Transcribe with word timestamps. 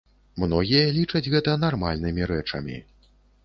Многія 0.43 0.87
лічаць 0.95 1.31
гэта 1.35 1.55
нармальнымі 1.67 2.33
рэчамі. 2.35 2.83